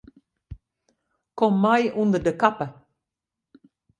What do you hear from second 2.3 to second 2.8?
kappe.